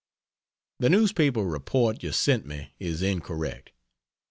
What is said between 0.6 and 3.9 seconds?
The newspaper report you sent me is incorrect.